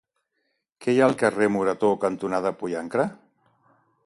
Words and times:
Què 0.85 0.95
hi 0.95 1.01
ha 1.01 1.03
al 1.09 1.13
carrer 1.25 1.51
Morató 1.57 1.93
cantonada 2.07 2.57
Pollancre? 2.63 3.11